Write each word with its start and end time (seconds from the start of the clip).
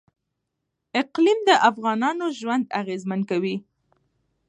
اقلیم 1.01 1.39
د 1.49 1.49
افغانانو 1.69 2.25
ژوند 2.39 2.65
اغېزمن 2.81 3.21
کوي. 3.29 3.55